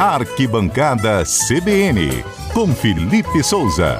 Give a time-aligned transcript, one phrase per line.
[0.00, 2.22] Arquibancada CBN,
[2.54, 3.98] com Felipe Souza.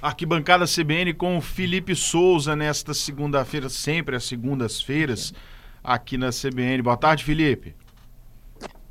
[0.00, 5.34] Arquibancada CBN com Felipe Souza nesta segunda-feira, sempre às segundas-feiras,
[5.84, 6.80] aqui na CBN.
[6.80, 7.76] Boa tarde, Felipe.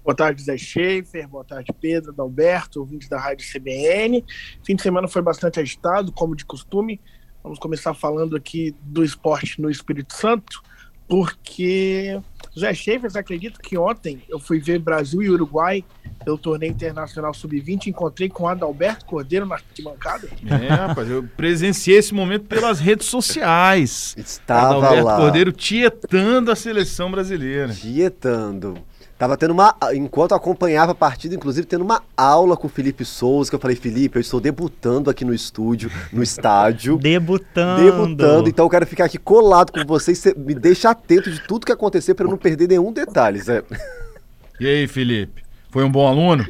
[0.04, 1.27] Boa tarde, Zé Schaefer.
[1.27, 4.23] Boa tarde, Pedro, Adalberto, ouvintes da Rádio CBN.
[4.63, 7.02] Fim de semana foi bastante agitado, como de costume.
[7.41, 10.61] Vamos começar falando aqui do esporte no Espírito Santo,
[11.12, 12.17] porque
[12.58, 15.84] Zé Schaefer, acredito que ontem eu fui ver Brasil e Uruguai
[16.23, 20.30] pelo torneio internacional sub-20, encontrei com Adalberto Cordeiro na arquibancada.
[20.48, 24.16] É, rapaz, eu presenciei esse momento pelas redes sociais.
[24.18, 25.18] Estava Adalberto lá.
[25.18, 27.73] Cordeiro tietando a seleção brasileira.
[27.73, 28.77] Tietando.
[29.21, 29.75] Tava tendo uma.
[29.93, 33.59] Enquanto eu acompanhava a partida, inclusive tendo uma aula com o Felipe Souza, que eu
[33.59, 36.98] falei, Felipe, eu estou debutando aqui no estúdio, no estádio.
[36.98, 37.84] Debutando.
[37.84, 40.17] debutando, então eu quero ficar aqui colado com vocês.
[40.17, 43.63] Você me deixa atento de tudo que acontecer para eu não perder nenhum detalhe, Zé.
[44.59, 45.43] E aí, Felipe?
[45.70, 46.43] Foi um bom aluno?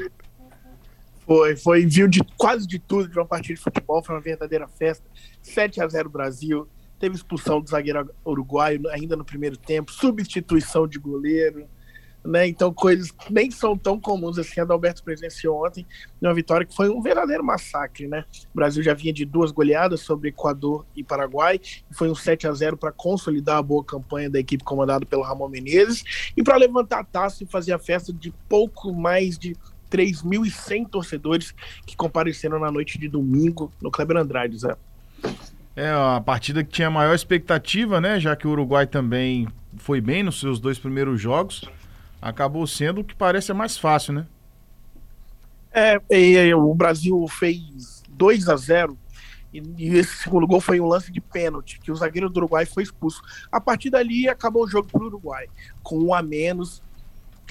[1.27, 4.69] Foi, foi, viu de quase de tudo de uma partida de futebol, foi uma verdadeira
[4.69, 5.03] festa.
[5.41, 6.65] 7 a 0 Brasil,
[6.97, 11.67] teve expulsão do zagueiro uruguaio ainda no primeiro tempo, substituição de goleiro,
[12.23, 12.47] né?
[12.47, 14.59] Então, coisas que nem são tão comuns assim.
[14.59, 15.85] A Adalberto presenciou ontem
[16.21, 18.25] uma vitória que foi um verdadeiro massacre, né?
[18.53, 22.47] O Brasil já vinha de duas goleadas sobre Equador e Paraguai, e foi um 7
[22.47, 26.03] a 0 para consolidar a boa campanha da equipe comandada pelo Ramon Menezes
[26.35, 29.55] e para levantar a taça e fazer a festa de pouco mais de
[29.91, 31.53] 3.100 torcedores
[31.85, 34.75] que compareceram na noite de domingo no Kleber Andrade, Zé.
[35.75, 38.19] É a partida que tinha maior expectativa, né?
[38.19, 41.63] Já que o Uruguai também foi bem nos seus dois primeiros jogos.
[42.21, 44.27] Acabou sendo o que parece mais fácil, né?
[45.73, 48.97] É, e, o Brasil fez 2 a 0
[49.53, 52.65] e, e, esse segundo gol foi um lance de pênalti, que o zagueiro do Uruguai
[52.65, 53.21] foi expulso.
[53.51, 55.47] A partir dali acabou o jogo para o Uruguai,
[55.81, 56.81] com um a menos.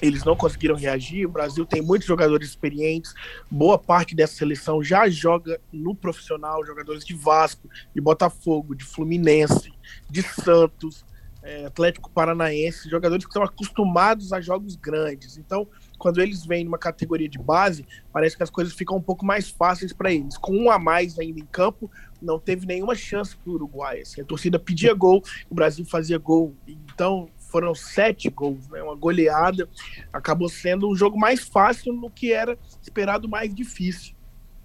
[0.01, 1.27] Eles não conseguiram reagir.
[1.27, 3.13] O Brasil tem muitos jogadores experientes.
[3.49, 9.71] Boa parte dessa seleção já joga no profissional, jogadores de Vasco, de Botafogo, de Fluminense,
[10.09, 11.05] de Santos,
[11.43, 15.37] é, Atlético Paranaense, jogadores que estão acostumados a jogos grandes.
[15.37, 19.25] Então, quando eles vêm numa categoria de base, parece que as coisas ficam um pouco
[19.25, 20.37] mais fáceis para eles.
[20.37, 21.89] Com um a mais ainda em campo,
[22.21, 24.01] não teve nenhuma chance para o Uruguai.
[24.01, 26.55] Assim, a torcida pedia gol, o Brasil fazia gol.
[26.67, 29.67] Então, foram sete gols, né, uma goleada.
[30.13, 34.15] Acabou sendo um jogo mais fácil no que era esperado mais difícil.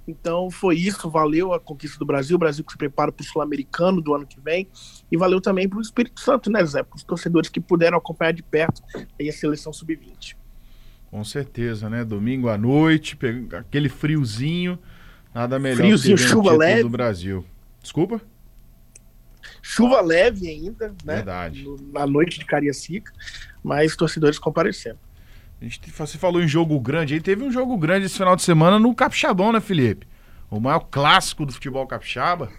[0.06, 3.26] Então foi isso, valeu a conquista do Brasil, o Brasil que se prepara para o
[3.26, 4.68] Sul-Americano do ano que vem,
[5.10, 6.82] e valeu também para o Espírito Santo, né, Zé?
[6.82, 8.82] Para os torcedores que puderam acompanhar de perto
[9.18, 10.36] aí a seleção sub-20.
[11.10, 12.04] Com certeza, né?
[12.04, 13.18] Domingo à noite,
[13.52, 14.78] aquele friozinho,
[15.34, 17.44] nada melhor friozinho, chuva leve do Brasil.
[17.82, 18.20] Desculpa?
[19.62, 21.16] Chuva leve ainda, né?
[21.16, 21.64] Verdade.
[21.64, 23.12] No, na noite de Cariacica,
[23.62, 24.98] mas torcedores comparecendo.
[25.60, 28.42] A gente, você falou em jogo grande aí, teve um jogo grande esse final de
[28.42, 30.06] semana no Capixabão, né, Felipe?
[30.50, 32.50] O maior clássico do futebol capixaba.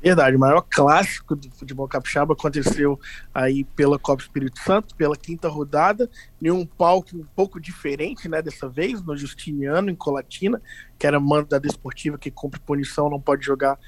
[0.00, 3.00] Verdade, o maior clássico do futebol capixaba aconteceu
[3.34, 6.08] aí pela Copa Espírito Santo, pela quinta rodada,
[6.40, 10.60] em um palco um pouco diferente, né, dessa vez, no Justiniano, em Colatina,
[10.98, 13.78] que era mando da Desportiva, que cumpre punição, não pode jogar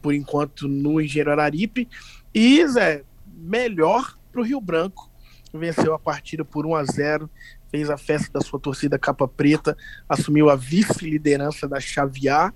[0.00, 1.88] por enquanto no Engenheiro Araripe.
[2.32, 5.10] E, Zé, melhor para o Rio Branco,
[5.52, 7.30] venceu a partida por 1 a 0
[7.70, 9.76] fez a festa da sua torcida capa preta,
[10.08, 12.52] assumiu a vice-liderança da Xavier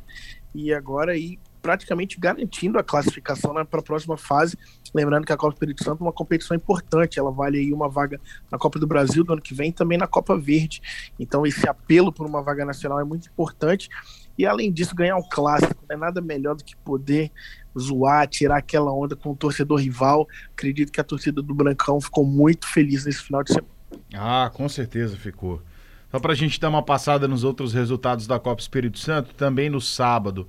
[0.55, 4.59] e agora aí praticamente garantindo a classificação né, para a próxima fase.
[4.93, 8.21] Lembrando que a Copa Espírito Santo é uma competição importante, ela vale aí uma vaga
[8.51, 10.83] na Copa do Brasil do ano que vem e também na Copa Verde.
[11.19, 13.89] Então esse apelo por uma vaga nacional é muito importante.
[14.37, 17.31] E além disso, ganhar um clássico, não é nada melhor do que poder
[17.79, 20.27] zoar, tirar aquela onda com o torcedor rival.
[20.53, 23.73] Acredito que a torcida do Brancão ficou muito feliz nesse final de semana.
[24.15, 25.63] Ah, com certeza ficou.
[26.11, 29.71] Só para a gente dar uma passada nos outros resultados da Copa Espírito Santo, também
[29.71, 30.49] no sábado,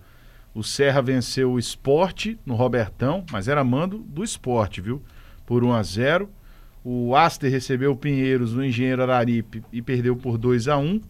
[0.53, 5.01] o Serra venceu o Esporte no Robertão, mas era mando do Esporte, viu?
[5.45, 6.29] Por 1 a 0.
[6.83, 11.01] O Aster recebeu o Pinheiros no Engenheiro Araripe e perdeu por 2 a 1.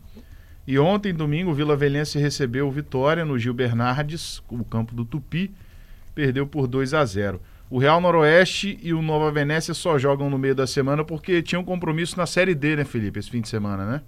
[0.66, 5.04] E ontem, domingo, o Vila Velhense recebeu o Vitória no Gil Bernardes, o campo do
[5.04, 5.52] Tupi,
[6.16, 7.42] perdeu por 2 a 0.
[7.70, 11.64] O Real Noroeste e o Nova Venécia só jogam no meio da semana porque tinham
[11.64, 14.02] um compromisso na Série D, né, Felipe, esse fim de semana, né?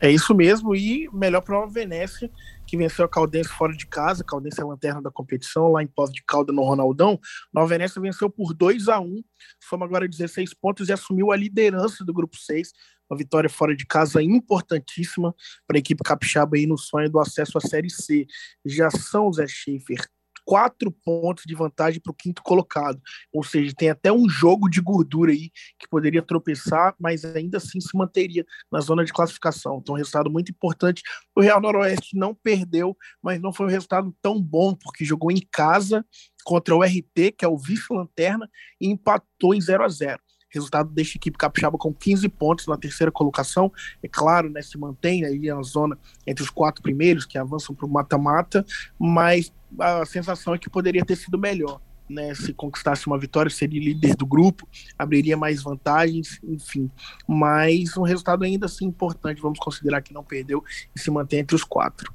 [0.00, 2.30] É isso mesmo, e melhor para Nova Venécia,
[2.66, 5.82] que venceu a Caldense fora de casa, a Caldense é a lanterna da competição, lá
[5.82, 7.18] em Poço de Calda, no Ronaldão.
[7.52, 9.22] Nova Venécia venceu por 2 a 1
[9.60, 12.72] soma agora 16 pontos e assumiu a liderança do grupo 6.
[13.08, 15.34] Uma vitória fora de casa importantíssima
[15.66, 18.26] para a equipe capixaba aí no sonho do acesso à Série C.
[18.64, 20.06] Já são, Zé Schaefer,
[20.44, 23.00] quatro pontos de vantagem para o quinto colocado.
[23.32, 27.80] Ou seja, tem até um jogo de gordura aí que poderia tropeçar, mas ainda assim
[27.80, 29.78] se manteria na zona de classificação.
[29.82, 31.02] Então, um resultado muito importante.
[31.34, 35.42] O Real Noroeste não perdeu, mas não foi um resultado tão bom, porque jogou em
[35.50, 36.04] casa
[36.44, 38.48] contra o RT, que é o vice-lanterna,
[38.80, 40.20] e empatou em 0 a 0
[40.54, 43.72] resultado deixa a equipe capixaba com 15 pontos na terceira colocação.
[44.02, 47.86] É claro, né, se mantém aí na zona entre os quatro primeiros, que avançam para
[47.86, 48.64] o mata-mata,
[48.98, 51.80] mas a sensação é que poderia ter sido melhor.
[52.06, 54.68] Né, se conquistasse uma vitória, seria líder do grupo,
[54.98, 56.90] abriria mais vantagens, enfim.
[57.26, 60.62] Mas um resultado ainda assim importante, vamos considerar que não perdeu
[60.94, 62.12] e se mantém entre os quatro.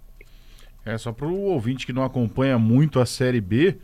[0.86, 3.80] É, só para o ouvinte que não acompanha muito a Série B,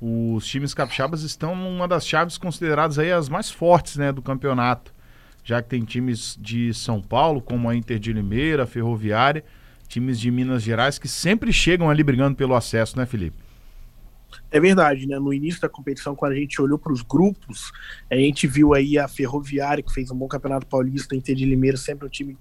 [0.00, 4.94] os times capixabas estão numa das chaves consideradas aí as mais fortes né, do campeonato,
[5.42, 9.44] já que tem times de São Paulo, como a Inter de Limeira, a Ferroviária,
[9.86, 13.45] times de Minas Gerais que sempre chegam ali brigando pelo acesso, né, Felipe?
[14.50, 15.18] É verdade, né?
[15.18, 17.72] No início da competição, quando a gente olhou para os grupos,
[18.10, 21.44] a gente viu aí a Ferroviária, que fez um bom campeonato paulista, a Inter de
[21.44, 22.36] Limeira, sempre um time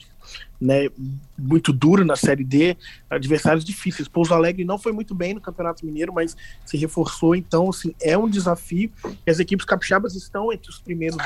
[0.62, 0.88] né,
[1.38, 2.78] muito duro na Série D,
[3.10, 4.07] adversários difíceis.
[4.07, 8.18] Pouso Alegre não foi muito bem no Campeonato Mineiro, mas se reforçou, então, assim, é
[8.18, 8.92] um desafio.
[9.25, 11.18] E as equipes capixabas estão entre os primeiros,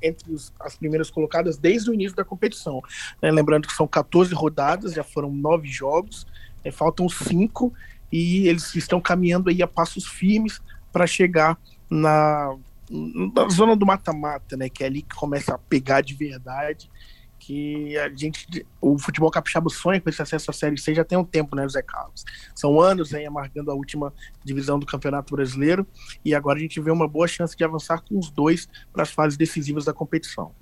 [0.00, 2.80] entre os, as primeiras colocadas desde o início da competição.
[3.20, 3.30] Né?
[3.30, 6.26] Lembrando que são 14 rodadas, já foram nove jogos,
[6.64, 6.70] né?
[6.70, 7.72] faltam cinco
[8.12, 10.60] e eles estão caminhando aí a passos firmes
[10.92, 11.58] para chegar
[11.90, 12.54] na,
[12.90, 14.68] na zona do mata-mata, né?
[14.68, 16.90] Que é ali que começa a pegar de verdade.
[17.38, 21.18] Que a gente, o futebol capixaba sonha com esse acesso à Série C já tem
[21.18, 22.24] um tempo, né, Zé Carlos?
[22.54, 24.12] São anos aí amargando a última
[24.44, 25.84] divisão do Campeonato Brasileiro
[26.24, 29.10] e agora a gente vê uma boa chance de avançar com os dois para as
[29.10, 30.52] fases decisivas da competição.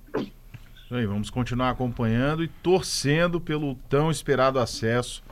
[0.90, 5.22] Aí, vamos continuar acompanhando e torcendo pelo tão esperado acesso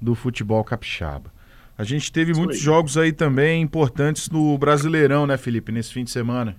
[0.00, 1.32] do futebol capixaba.
[1.80, 6.10] A gente teve muitos jogos aí também importantes no Brasileirão, né, Felipe, nesse fim de
[6.10, 6.54] semana.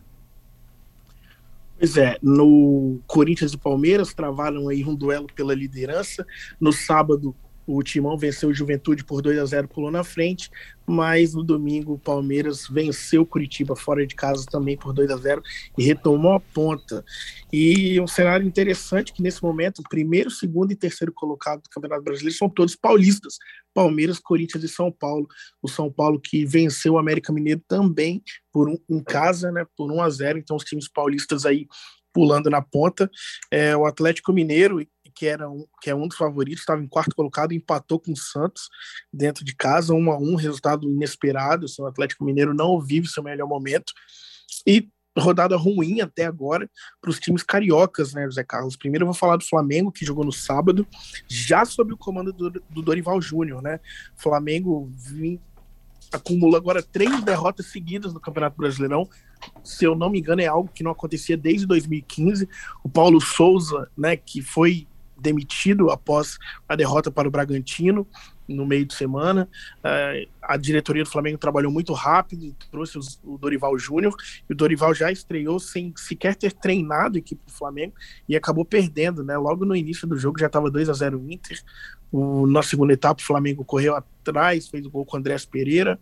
[1.77, 6.25] Pois é, no Corinthians e Palmeiras travaram aí um duelo pela liderança.
[6.59, 7.35] No sábado,
[7.65, 10.49] o Timão venceu o Juventude por 2 a 0 pulou na frente,
[10.85, 15.17] mas no domingo o Palmeiras venceu o Curitiba fora de casa também por 2 a
[15.17, 15.41] 0
[15.77, 17.03] e retomou a ponta.
[17.51, 22.03] E um cenário interessante que nesse momento o primeiro, segundo e terceiro colocado do Campeonato
[22.03, 23.37] Brasileiro são todos paulistas,
[23.73, 25.27] Palmeiras, Corinthians e São Paulo.
[25.61, 28.21] O São Paulo que venceu o América Mineiro também
[28.51, 30.39] por um, em casa, né, por 1 a 0.
[30.39, 31.67] Então os times paulistas aí
[32.13, 33.09] pulando na ponta.
[33.49, 37.15] É, o Atlético Mineiro que, era um, que é um dos favoritos, estava em quarto
[37.15, 38.69] colocado, empatou com o Santos
[39.11, 41.65] dentro de casa, um a um, resultado inesperado.
[41.65, 43.93] Assim, o Atlético Mineiro não vive seu melhor momento.
[44.65, 46.69] E rodada ruim até agora
[47.01, 48.75] para os times cariocas, né, José Carlos?
[48.75, 50.87] Primeiro eu vou falar do Flamengo, que jogou no sábado,
[51.27, 53.79] já sob o comando do, do Dorival Júnior, né?
[54.15, 55.39] Flamengo vim,
[56.11, 59.07] acumula agora três derrotas seguidas no Campeonato Brasileirão.
[59.63, 62.47] Se eu não me engano, é algo que não acontecia desde 2015.
[62.83, 64.87] O Paulo Souza, né, que foi
[65.21, 66.37] demitido após
[66.67, 68.07] a derrota para o Bragantino
[68.47, 69.47] no meio de semana.
[69.77, 74.13] Uh, a diretoria do Flamengo trabalhou muito rápido, trouxe os, o Dorival Júnior,
[74.49, 77.93] e o Dorival já estreou sem sequer ter treinado a equipe do Flamengo
[78.27, 79.37] e acabou perdendo, né?
[79.37, 81.61] Logo no início do jogo já estava 2 a 0 o Inter.
[82.11, 85.97] O, na segunda etapa, o Flamengo correu atrás, fez o gol com o Andrés Pereira,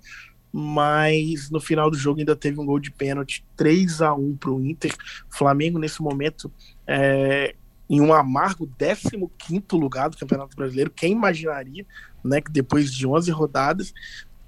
[0.51, 4.49] mas no final do jogo ainda teve um gol de pênalti 3 a 1 para
[4.49, 4.91] o Inter.
[5.29, 6.51] Flamengo, nesse momento,
[6.87, 7.55] é,
[7.89, 10.91] em um amargo 15 lugar do Campeonato Brasileiro.
[10.91, 11.85] Quem imaginaria,
[12.23, 13.93] né, que depois de 11 rodadas.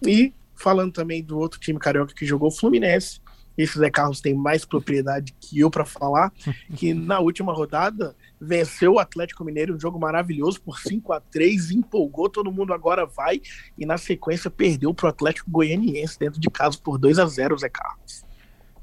[0.05, 3.19] E falando também do outro time carioca que jogou, o Fluminense.
[3.57, 6.31] Esse Zé Carlos tem mais propriedade que eu para falar,
[6.75, 11.71] que na última rodada venceu o Atlético Mineiro, um jogo maravilhoso por 5 a 3
[11.71, 13.41] empolgou, todo mundo agora vai,
[13.77, 17.57] e na sequência perdeu para o Atlético Goianiense dentro de casa por 2 a 0
[17.57, 18.25] Zé Carlos.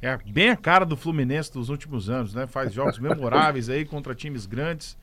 [0.00, 2.46] É bem a cara do Fluminense dos últimos anos, né?
[2.46, 4.96] Faz jogos memoráveis aí contra times grandes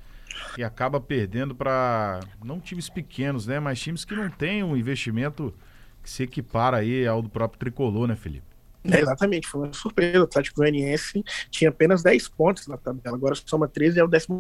[0.58, 3.60] e acaba perdendo para não times pequenos, né?
[3.60, 5.54] Mas times que não têm um investimento
[6.02, 8.55] que se equipara aí ao do próprio tricolor, né, Felipe?
[8.92, 10.20] É, exatamente, foi uma surpresa.
[10.20, 14.10] O Atlético Goianiense tinha apenas 10 pontos na tabela, agora soma 13 e é o
[14.10, 14.38] 14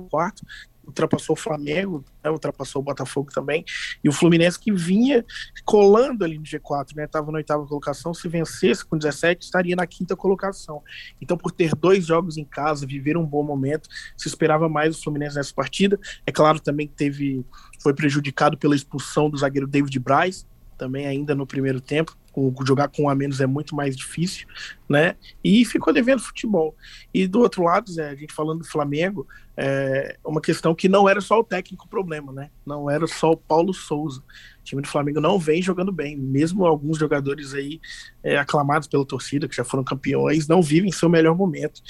[0.88, 3.66] ultrapassou o Flamengo, né, ultrapassou o Botafogo também,
[4.04, 5.26] e o Fluminense que vinha
[5.64, 9.88] colando ali no G4, né, estava na oitava colocação, se vencesse com 17, estaria na
[9.88, 10.82] quinta colocação.
[11.20, 15.04] Então, por ter dois jogos em casa, viver um bom momento, se esperava mais o
[15.04, 16.00] Fluminense nessa partida.
[16.26, 17.46] É claro também que teve,
[17.82, 20.46] foi prejudicado pela expulsão do zagueiro David Braz,
[20.78, 24.46] também ainda no primeiro tempo, com, jogar com um a menos é muito mais difícil,
[24.90, 25.16] né?
[25.42, 26.76] E ficou devendo futebol.
[27.14, 29.26] E do outro lado, Zé, a gente falando do Flamengo,
[29.56, 32.50] é uma questão que não era só o técnico o problema, né?
[32.66, 34.20] Não era só o Paulo Souza.
[34.20, 37.80] O time do Flamengo não vem jogando bem, mesmo alguns jogadores aí
[38.22, 41.82] é, aclamados pela torcida, que já foram campeões, não vivem seu melhor momento.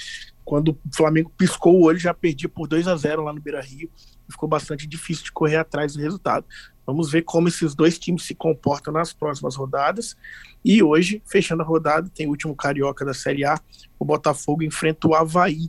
[0.46, 3.60] Quando o Flamengo piscou o olho, já perdia por 2 a 0 lá no Beira
[3.60, 3.90] Rio.
[4.30, 6.46] Ficou bastante difícil de correr atrás do resultado.
[6.86, 10.16] Vamos ver como esses dois times se comportam nas próximas rodadas.
[10.64, 13.60] E hoje, fechando a rodada, tem o último carioca da Série A.
[13.98, 15.68] O Botafogo enfrenta o Havaí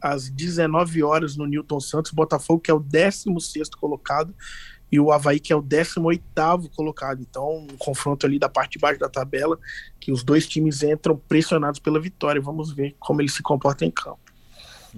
[0.00, 2.12] às 19 horas no Newton Santos.
[2.12, 4.32] Botafogo, que é o 16 colocado,
[4.92, 6.22] e o Havaí, que é o 18
[6.76, 7.22] colocado.
[7.22, 9.58] Então, um confronto ali da parte de baixo da tabela,
[9.98, 12.40] que os dois times entram pressionados pela vitória.
[12.40, 14.20] Vamos ver como eles se comportam em campo.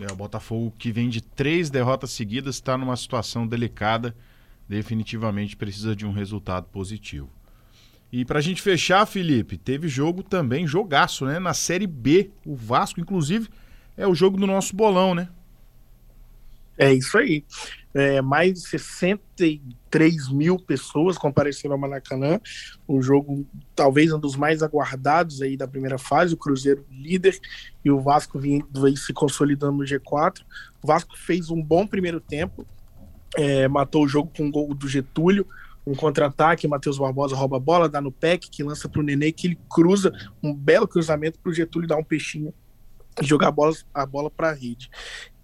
[0.01, 4.15] É, o Botafogo, que vem de três derrotas seguidas, está numa situação delicada
[4.69, 7.29] definitivamente precisa de um resultado positivo.
[8.13, 11.39] E para a gente fechar, Felipe, teve jogo também, jogaço, né?
[11.39, 12.31] Na Série B.
[12.47, 13.49] O Vasco, inclusive,
[13.97, 15.29] é o jogo do nosso bolão, né?
[16.77, 17.45] É isso aí.
[17.93, 22.41] É, mais de 63 mil pessoas compareceram ao Maracanã.
[22.89, 26.35] Um jogo, talvez um dos mais aguardados aí da primeira fase.
[26.35, 27.39] O Cruzeiro líder
[27.85, 30.41] e o Vasco aí se consolidando no G4.
[30.83, 32.67] O Vasco fez um bom primeiro tempo,
[33.37, 35.47] é, matou o jogo com um gol do Getúlio,
[35.87, 39.31] um contra-ataque, Matheus Barbosa rouba a bola, dá no PEC, que lança para o Nenê,
[39.31, 40.13] que ele cruza,
[40.43, 42.55] um belo cruzamento para o Getúlio dar um peixinho
[43.23, 44.91] jogar a bola, a bola para a rede.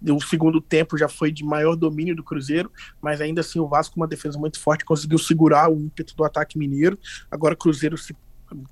[0.09, 3.95] O segundo tempo já foi de maior domínio do Cruzeiro, mas ainda assim o Vasco,
[3.97, 6.97] uma defesa muito forte, conseguiu segurar o ímpeto do ataque mineiro.
[7.29, 8.15] Agora o Cruzeiro se,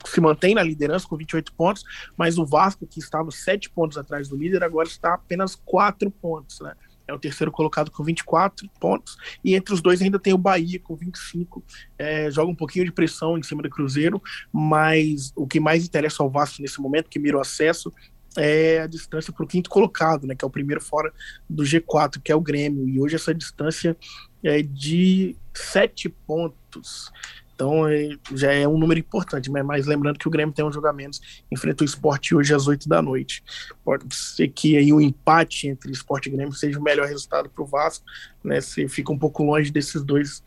[0.06, 1.84] se mantém na liderança com 28 pontos,
[2.18, 6.60] mas o Vasco, que estava 7 pontos atrás do líder, agora está apenas 4 pontos,
[6.62, 6.74] né?
[7.10, 10.80] é o terceiro colocado com 24 pontos, e entre os dois ainda tem o Bahia
[10.80, 11.64] com 25,
[11.98, 14.22] é, joga um pouquinho de pressão em cima do Cruzeiro,
[14.54, 17.92] mas o que mais interessa ao Vasco nesse momento, que mira o acesso,
[18.38, 21.12] é a distância para o quinto colocado, né, que é o primeiro fora
[21.50, 23.96] do G4, que é o Grêmio, e hoje essa distância
[24.44, 27.12] é de sete pontos.
[27.54, 30.94] Então é, já é um número importante, mas, mas, lembrando que o Grêmio tem um
[30.94, 33.44] menos, enfrenta o esporte hoje às 8 da noite.
[33.84, 37.62] Pode ser que aí o empate entre esporte e Grêmio seja o melhor resultado para
[37.62, 38.06] o Vasco,
[38.42, 38.62] né?
[38.62, 40.42] Você fica um pouco longe desses dois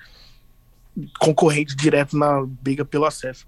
[1.18, 3.46] concorrentes direto na briga pelo acesso.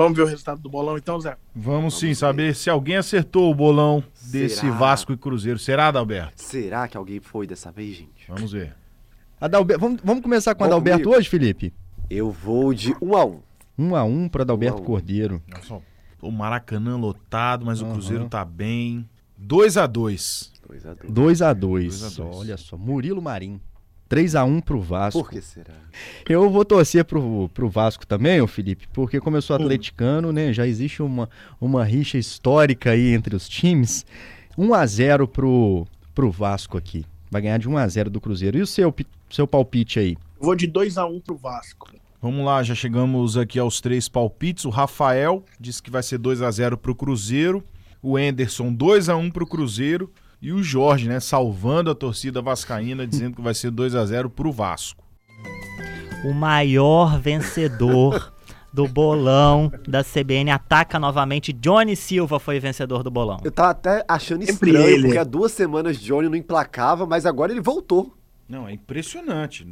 [0.00, 1.36] Vamos ver o resultado do bolão então, Zé?
[1.54, 2.14] Vamos, Vamos sim, ver.
[2.14, 4.32] saber se alguém acertou o bolão Será?
[4.32, 5.58] desse Vasco e Cruzeiro.
[5.58, 6.42] Será, Adalberto?
[6.42, 8.24] Será que alguém foi dessa vez, gente?
[8.26, 8.74] Vamos ver.
[9.38, 11.18] Adalberto, vamos, vamos começar com o Adalberto comigo.
[11.18, 11.74] hoje, Felipe?
[12.08, 13.40] Eu vou de 1 um a 1 um.
[13.78, 15.42] 1 um a 1 um para Adalberto um Cordeiro.
[15.46, 15.82] Nossa,
[16.22, 17.90] o Maracanã lotado, mas uhum.
[17.90, 19.06] o Cruzeiro tá bem.
[19.36, 23.60] 2 a 2 2 a 2 2 a 2 Olha só, Murilo Marim.
[24.10, 25.22] 3 a 1 pro Vasco.
[25.22, 25.72] Por que será?
[26.28, 30.52] Eu vou torcer pro, pro Vasco também, ô Felipe, porque como eu sou atleticano, né,
[30.52, 34.04] já existe uma, uma rixa histórica aí entre os times.
[34.58, 37.06] 1 a 0 pro, pro Vasco aqui.
[37.30, 38.58] Vai ganhar de 1 a 0 do Cruzeiro.
[38.58, 38.92] E o seu,
[39.30, 40.16] seu palpite aí?
[40.40, 41.88] Vou de 2 a 1 pro Vasco.
[42.20, 44.64] Vamos lá, já chegamos aqui aos três palpites.
[44.64, 47.62] O Rafael disse que vai ser 2 a 0 para o Cruzeiro.
[48.02, 50.12] O Enderson 2 a 1 para o Cruzeiro.
[50.42, 54.30] E o Jorge, né, salvando a torcida vascaína, dizendo que vai ser 2 a 0
[54.30, 55.04] para o Vasco.
[56.24, 58.32] O maior vencedor
[58.72, 61.52] do bolão da CBN ataca novamente.
[61.52, 63.38] Johnny Silva foi vencedor do bolão.
[63.44, 67.60] Eu tava até achando estranho, porque há duas semanas Johnny não emplacava, mas agora ele
[67.60, 68.14] voltou.
[68.48, 69.66] Não, é impressionante.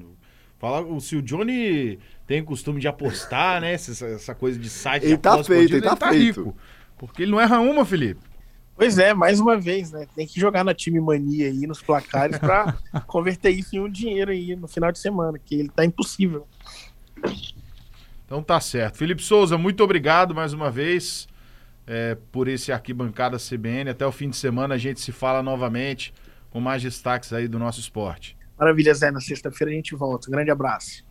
[0.58, 3.72] Fala, se o Johnny tem o costume de apostar, né?
[3.72, 6.42] Essa, essa coisa de site ele tá feito, ele, tá, tá feito.
[6.42, 6.56] rico.
[6.98, 8.27] Porque ele não erra uma, Felipe.
[8.78, 10.06] Pois é, mais uma vez, né?
[10.14, 12.76] Tem que jogar na time mania aí, nos placares, para
[13.08, 16.47] converter isso em um dinheiro aí no final de semana, que ele tá impossível.
[18.25, 18.97] Então tá certo.
[18.97, 21.26] Felipe Souza, muito obrigado mais uma vez
[21.88, 23.90] é, por esse arquibancada CBN.
[23.90, 26.14] Até o fim de semana a gente se fala novamente
[26.49, 28.37] com mais destaques aí do nosso esporte.
[28.56, 29.11] Maravilha, Zé.
[29.11, 30.28] Na sexta-feira a gente volta.
[30.28, 31.04] Um grande abraço.